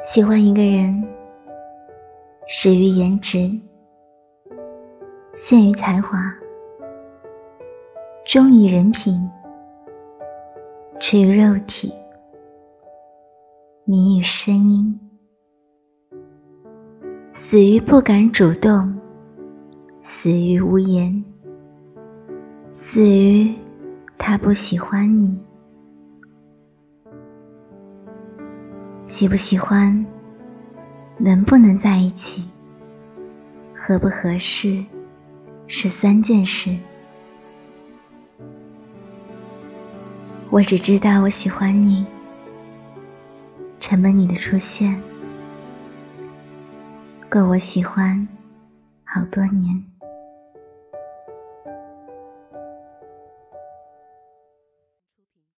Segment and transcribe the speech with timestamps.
[0.00, 1.06] 喜欢一个人，
[2.46, 3.50] 始于颜值，
[5.34, 6.18] 陷于才华，
[8.24, 9.20] 忠于人品，
[11.00, 11.92] 痴于肉体，
[13.84, 15.00] 迷于声音，
[17.34, 18.96] 死于不敢主动，
[20.00, 21.24] 死于无言，
[22.90, 23.54] 死于
[24.16, 25.38] 他不喜欢你。
[29.04, 30.06] 喜不喜欢，
[31.18, 32.48] 能不能在一起，
[33.74, 34.82] 合不合适，
[35.66, 36.74] 是三件事。
[40.48, 42.06] 我只知道我喜欢你，
[43.80, 44.98] 成了你的出现，
[47.28, 48.26] 够我喜欢
[49.04, 49.97] 好多年。